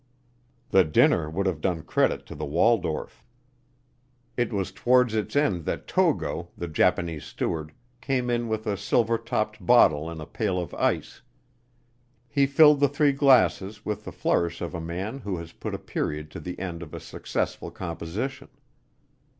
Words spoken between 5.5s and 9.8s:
that Togo, the Japanese steward, came in with a silver topped